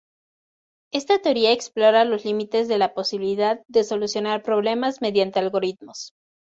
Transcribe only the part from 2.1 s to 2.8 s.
límites de